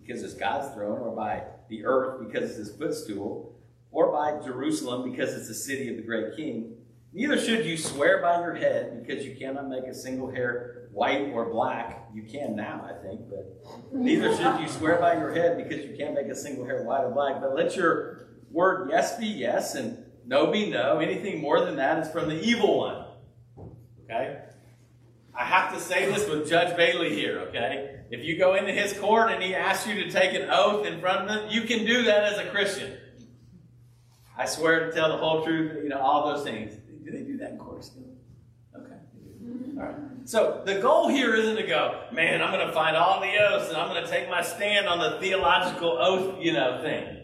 [0.00, 3.54] because it's God's throne, or by the earth, because it's his footstool,
[3.90, 6.76] or by Jerusalem, because it's the city of the great king.
[7.14, 11.30] Neither should you swear by your head, because you cannot make a single hair white
[11.32, 12.08] or black.
[12.12, 15.96] You can now, I think, but neither should you swear by your head, because you
[15.96, 17.40] can't make a single hair white or black.
[17.40, 20.98] But let your word yes be yes, and no be no.
[20.98, 23.06] Anything more than that is from the evil one.
[24.04, 24.40] Okay?
[25.36, 28.00] I have to say this with Judge Bailey here, okay?
[28.10, 31.00] If you go into his court and he asks you to take an oath in
[31.00, 32.96] front of him, you can do that as a Christian.
[34.36, 36.74] I swear to tell the whole truth, you know, all those things.
[37.04, 38.02] Do they do that in court still?
[38.74, 38.94] Okay.
[39.76, 39.94] All right.
[40.26, 43.68] So the goal here isn't to go, man, I'm going to find all the oaths
[43.68, 47.18] and I'm going to take my stand on the theological oath, you know, thing.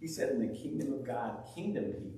[0.00, 2.12] He said in the kingdom of God, kingdom people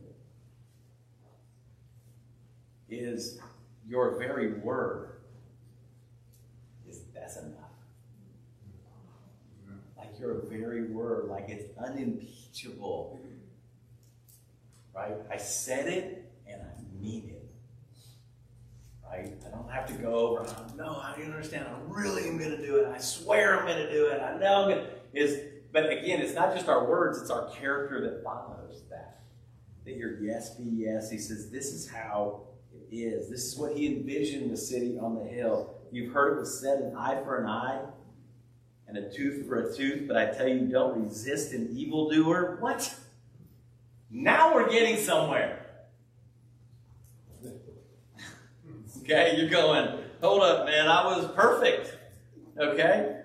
[2.88, 3.40] is
[3.86, 5.20] your very word
[6.88, 7.58] is that's enough.
[9.96, 13.18] Like your very word, like it's unimpeachable.
[14.94, 15.16] Right?
[15.30, 17.43] I said it and I mean it.
[19.14, 19.32] Right?
[19.46, 20.46] I don't have to go over,
[20.76, 21.66] no, I don't understand.
[21.68, 22.88] I really am gonna do it.
[22.88, 24.20] I swear I'm gonna do it.
[24.20, 25.40] I know I'm gonna is
[25.72, 29.22] but again, it's not just our words, it's our character that follows that.
[29.84, 31.10] That your yes be yes.
[31.10, 33.28] He says, This is how it is.
[33.28, 35.74] This is what he envisioned the city on the hill.
[35.90, 37.82] You've heard it was said an eye for an eye
[38.86, 42.58] and a tooth for a tooth, but I tell you, don't resist an evildoer.
[42.60, 42.94] What?
[44.10, 45.63] Now we're getting somewhere.
[49.04, 51.96] Okay, you're going, hold up, man, I was perfect.
[52.58, 53.20] Okay?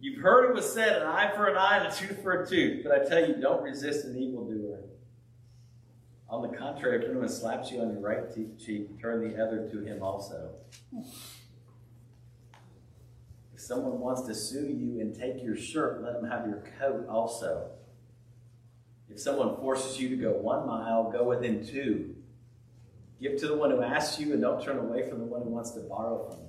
[0.00, 2.46] You've heard it was said, an eye for an eye and a tooth for a
[2.46, 4.80] tooth, but I tell you, don't resist an evildoer.
[6.28, 9.80] On the contrary, if anyone slaps you on your right cheek, turn the other to
[9.84, 10.50] him also.
[13.54, 17.06] If someone wants to sue you and take your shirt, let them have your coat
[17.08, 17.70] also.
[19.08, 22.15] If someone forces you to go one mile, go within two.
[23.20, 25.48] Give to the one who asks you and don't turn away from the one who
[25.48, 26.48] wants to borrow from you.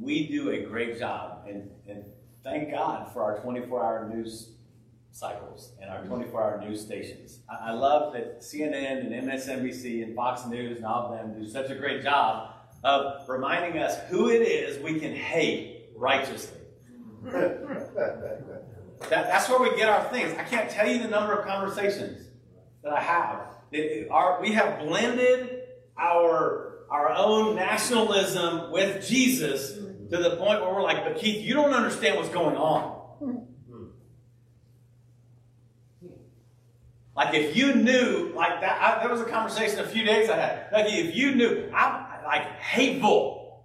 [0.00, 2.04] We do a great job, and, and
[2.42, 4.50] thank God for our 24 hour news
[5.12, 7.38] cycles and our 24 hour news stations.
[7.48, 11.48] I, I love that CNN and MSNBC and Fox News and all of them do
[11.48, 12.50] such a great job
[12.82, 16.58] of reminding us who it is we can hate righteously.
[19.00, 20.36] That, that's where we get our things.
[20.38, 22.28] I can't tell you the number of conversations
[22.82, 23.40] that I have.
[24.10, 25.62] Are, we have blended
[25.98, 31.54] our, our own nationalism with Jesus to the point where we're like, but Keith, you
[31.54, 32.94] don't understand what's going on.
[37.16, 40.36] Like if you knew, like that, I, there was a conversation a few days I
[40.36, 40.72] had.
[40.72, 43.64] Like if you knew, I'm like hateful.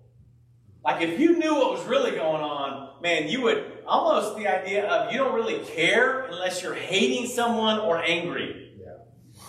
[0.83, 4.87] Like if you knew what was really going on, man, you would almost the idea
[4.87, 8.73] of you don't really care unless you're hating someone or angry.
[8.79, 8.91] Yeah.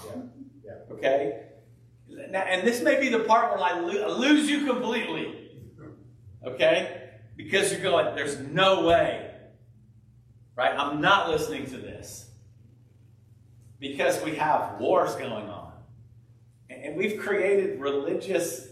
[0.06, 0.22] Yeah.
[0.64, 0.94] Yeah.
[0.94, 1.42] Okay?
[2.30, 5.50] Now, and this may be the part where I lo- lose you completely.
[6.44, 7.10] Okay?
[7.36, 9.30] Because you're going, there's no way.
[10.56, 10.76] Right?
[10.76, 12.30] I'm not listening to this.
[13.78, 15.72] Because we have wars going on.
[16.68, 18.68] And we've created religious,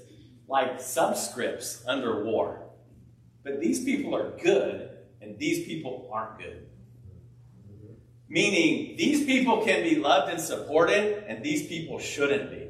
[0.46, 2.68] like, subscripts under war.
[3.42, 4.87] But these people are good,
[5.28, 6.66] and these people aren't good.
[8.30, 12.68] Meaning, these people can be loved and supported, and these people shouldn't be.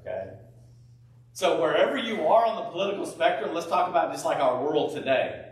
[0.00, 0.30] Okay?
[1.32, 4.94] So, wherever you are on the political spectrum, let's talk about just like our world
[4.94, 5.44] today,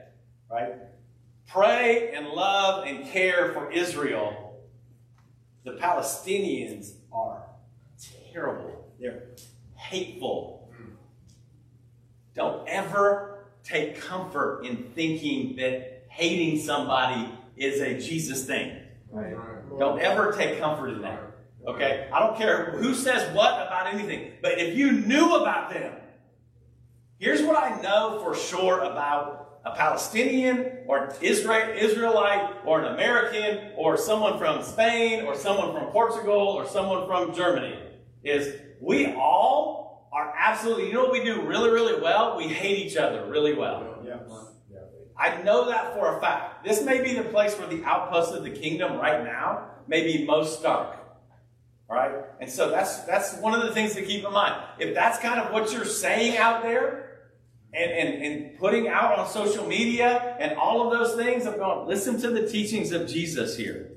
[0.50, 0.74] right?
[1.48, 4.60] Pray and love and care for Israel.
[5.64, 7.44] The Palestinians are
[8.32, 9.22] terrible, they're
[9.76, 10.70] hateful.
[12.34, 13.31] Don't ever
[13.64, 18.78] take comfort in thinking that hating somebody is a Jesus thing.
[19.10, 19.34] Right.
[19.78, 21.22] Don't ever take comfort in that.
[21.66, 22.08] Okay?
[22.12, 25.94] I don't care who says what about anything, but if you knew about them,
[27.18, 33.70] here's what I know for sure about a Palestinian or Israel, Israelite or an American
[33.76, 37.78] or someone from Spain or someone from Portugal or someone from Germany
[38.24, 39.41] is we all are
[40.42, 42.36] absolutely, you know what we do really, really well?
[42.36, 44.02] We hate each other really well.
[44.04, 44.18] Yeah.
[45.16, 46.64] I know that for a fact.
[46.64, 50.24] This may be the place where the outposts of the kingdom right now may be
[50.24, 50.96] most stark.
[51.88, 52.12] All right?
[52.40, 54.60] And so that's that's one of the things to keep in mind.
[54.80, 57.20] If that's kind of what you're saying out there
[57.72, 61.86] and, and, and putting out on social media and all of those things, I'm going,
[61.86, 63.92] listen to the teachings of Jesus here.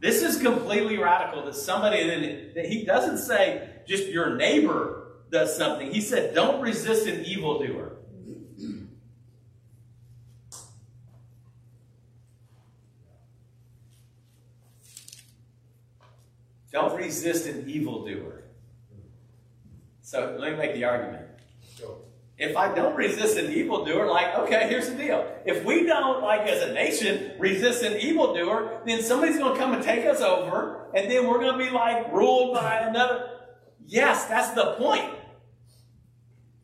[0.00, 5.56] This is completely radical that somebody that, that he doesn't say just your neighbor does
[5.56, 5.92] something.
[5.92, 7.92] He said, don't resist an evildoer.
[16.72, 18.44] Don't resist an evildoer.
[20.02, 21.26] So let me make the argument.
[21.76, 21.96] Sure.
[22.38, 25.26] If I don't resist an evildoer, like, okay, here's the deal.
[25.46, 29.72] If we don't, like, as a nation, resist an evildoer, then somebody's going to come
[29.72, 33.30] and take us over, and then we're going to be, like, ruled by another.
[33.86, 35.14] Yes, that's the point.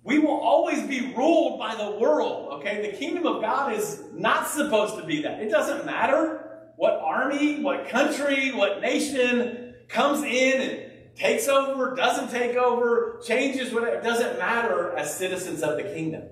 [0.04, 2.90] We will always be ruled by the world, okay?
[2.90, 5.40] The kingdom of God is not supposed to be that.
[5.40, 12.30] It doesn't matter what army, what country, what nation comes in and takes over, doesn't
[12.30, 13.98] take over, changes whatever.
[13.98, 16.24] It doesn't matter as citizens of the kingdom.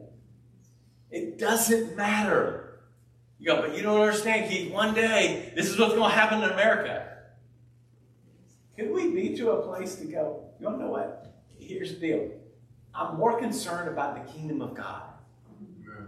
[1.10, 2.80] It doesn't matter.
[3.38, 4.72] You go, but you don't understand, Keith.
[4.72, 7.06] One day, this is what's going to happen in America.
[8.80, 11.34] Could we be to a place to go, you want to know what?
[11.58, 12.30] Here's the deal.
[12.94, 15.02] I'm more concerned about the kingdom of God.
[15.62, 16.04] Mm-hmm.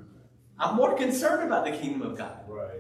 [0.59, 2.39] I'm more concerned about the kingdom of God.
[2.49, 2.71] Right.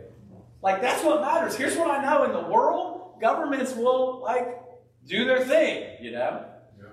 [0.62, 1.56] Like, that's what matters.
[1.56, 4.62] Here's what I know in the world governments will, like,
[5.06, 6.46] do their thing, you know?
[6.78, 6.86] Yeah.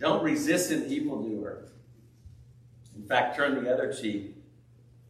[0.00, 1.68] Don't resist an evildoer.
[2.96, 4.36] In fact, turn the other cheek.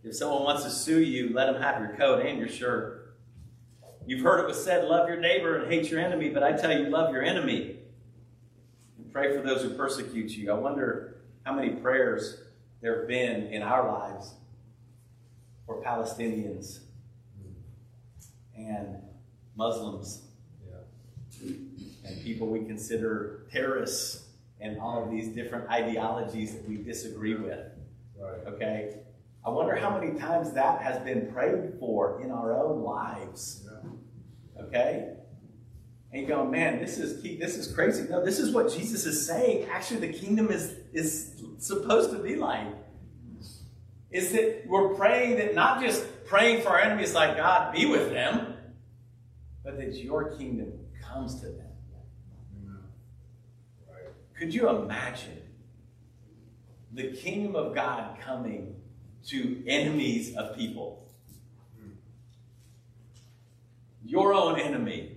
[0.04, 3.01] If someone wants to sue you, let them have your coat and your shirt.
[4.06, 6.72] You've heard it was said, love your neighbor and hate your enemy, but I tell
[6.72, 7.76] you, love your enemy.
[8.98, 10.50] And pray for those who persecute you.
[10.50, 12.42] I wonder how many prayers
[12.80, 14.34] there have been in our lives
[15.66, 16.80] for Palestinians
[18.56, 18.96] and
[19.56, 20.22] Muslims
[20.68, 21.46] Yeah.
[22.04, 24.28] and people we consider terrorists
[24.60, 27.66] and all of these different ideologies that we disagree with.
[28.18, 28.46] Right.
[28.46, 28.96] Okay?
[29.44, 33.68] I wonder how many times that has been prayed for in our own lives.
[34.58, 35.14] Okay?
[36.12, 38.06] And you go, man, this is this is crazy.
[38.08, 39.68] No, this is what Jesus is saying.
[39.70, 42.66] Actually, the kingdom is is supposed to be like.
[44.10, 48.10] Is that we're praying that not just praying for our enemies like God be with
[48.10, 48.54] them,
[49.64, 50.72] but that your kingdom
[51.02, 51.72] comes to them.
[54.38, 55.40] Could you imagine
[56.92, 58.74] the kingdom of God coming
[59.28, 61.01] to enemies of people?
[64.12, 65.16] Your own enemy.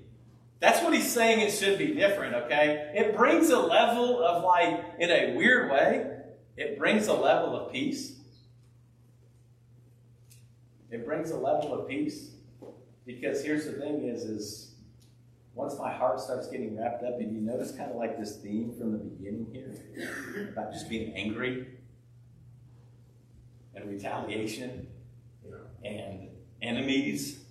[0.62, 2.93] That's what he's saying it should be different, okay?
[2.96, 6.12] It brings a level of, like, in a weird way,
[6.56, 8.14] it brings a level of peace.
[10.91, 12.30] it brings a level of peace.
[13.06, 14.76] Because here's the thing is, is
[15.56, 18.74] once my heart starts getting wrapped up, and you notice kind of like this theme
[18.78, 21.68] from the beginning here about just being angry
[23.76, 24.88] and retaliation
[25.84, 26.30] and
[26.62, 27.41] enemies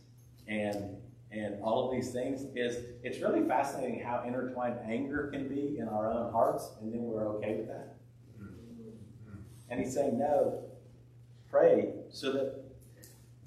[0.49, 0.97] and
[1.35, 5.89] and all of these things is it's really fascinating how intertwined anger can be in
[5.89, 7.97] our own hearts and then we're okay with that.
[8.41, 9.39] Mm-hmm.
[9.69, 10.63] And he's saying no
[11.51, 12.65] pray so that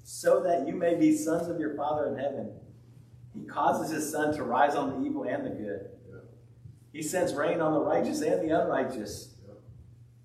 [0.02, 2.50] so that you may be sons of your father in heaven.
[3.34, 5.90] He causes his sun to rise on the evil and the good.
[6.92, 9.34] He sends rain on the righteous and the unrighteous.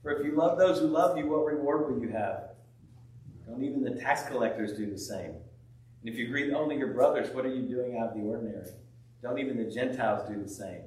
[0.02, 2.52] For if you love those who love you what reward will you have?
[3.46, 5.36] Don't even the tax collectors do the same
[6.04, 8.68] and if you greet only your brothers, what are you doing out of the ordinary?
[9.22, 10.82] Don't even the Gentiles do the same.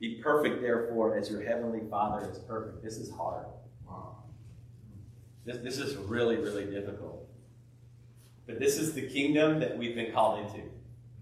[0.00, 2.82] Be perfect, therefore, as your heavenly Father is perfect.
[2.82, 3.46] This is hard.
[3.86, 4.24] Wow.
[5.44, 7.28] This, this is really, really difficult.
[8.48, 10.68] But this is the kingdom that we've been called into.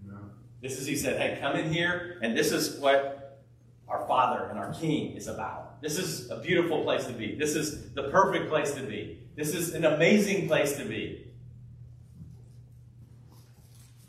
[0.07, 0.13] Yeah.
[0.61, 3.43] This is, he said, hey, come in here, and this is what
[3.87, 5.79] our Father and our King is about.
[5.79, 7.35] This is a beautiful place to be.
[7.35, 9.19] This is the perfect place to be.
[9.35, 11.26] This is an amazing place to be.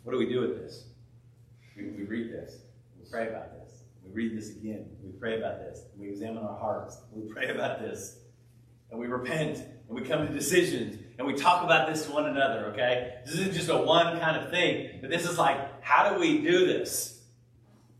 [0.08, 0.84] What do we do with this?
[1.76, 2.62] We, we read this.
[2.98, 3.82] We pray about this.
[4.02, 4.86] We read this again.
[5.04, 5.82] We pray about this.
[5.98, 6.96] We examine our hearts.
[7.12, 8.16] We pray about this.
[8.90, 9.58] And we repent.
[9.58, 10.98] And we come to decisions.
[11.18, 13.16] And we talk about this to one another, okay?
[13.26, 14.96] This isn't just a one kind of thing.
[15.02, 17.20] But this is like, how do we do this?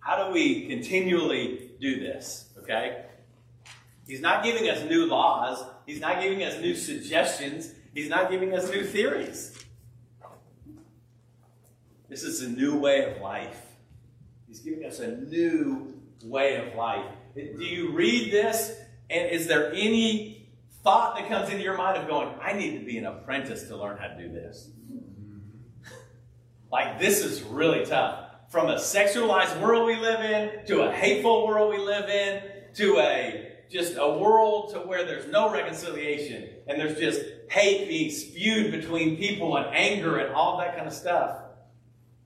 [0.01, 3.05] How do we continually do this, okay?
[4.07, 5.63] He's not giving us new laws.
[5.85, 7.71] He's not giving us new suggestions.
[7.93, 9.63] He's not giving us new theories.
[12.09, 13.61] This is a new way of life.
[14.47, 17.05] He's giving us a new way of life.
[17.35, 18.75] Do you read this,
[19.11, 20.49] and is there any
[20.83, 23.77] thought that comes into your mind of going, I need to be an apprentice to
[23.77, 24.71] learn how to do this?
[26.73, 28.25] like, this is really tough.
[28.49, 32.43] From a sexualized world we live in, to a hateful world we live in,
[32.77, 38.11] to a just a world to where there's no reconciliation and there's just hate being
[38.11, 41.39] spewed between people and anger and all that kind of stuff.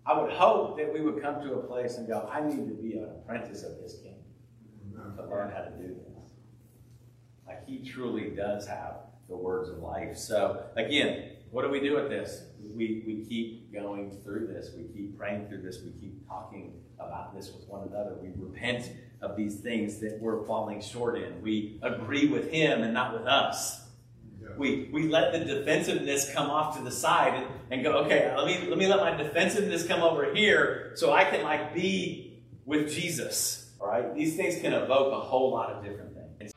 [0.05, 2.75] I would hope that we would come to a place and go, I need to
[2.75, 4.17] be an apprentice of this king
[5.17, 6.31] to learn how to do this.
[7.47, 8.97] Like he truly does have
[9.29, 10.17] the words of life.
[10.17, 12.45] So again, what do we do with this?
[12.75, 14.71] We, we keep going through this.
[14.77, 15.83] We keep praying through this.
[15.85, 18.17] We keep talking about this with one another.
[18.21, 18.91] We repent
[19.21, 21.43] of these things that we're falling short in.
[21.43, 23.82] We agree with him and not with us.
[24.59, 28.47] We, we let the defensiveness come off to the side and, and go, okay, let
[28.47, 32.93] me, let me let my defensiveness come over here so I can like be with
[32.93, 33.71] Jesus.
[33.81, 34.15] All right?
[34.15, 36.53] These things can evoke a whole lot of different things.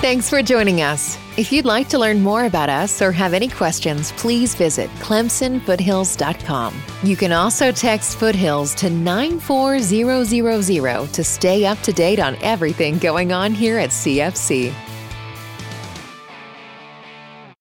[0.00, 1.16] Thanks for joining us.
[1.38, 6.82] If you'd like to learn more about us or have any questions, please visit clemsonfoothills.com.
[7.02, 13.32] You can also text Foothills to 94000 to stay up to date on everything going
[13.32, 14.74] on here at CFC.